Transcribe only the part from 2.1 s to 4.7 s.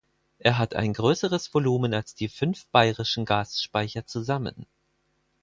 die fünf bayerischen Gasspeicher zusammen.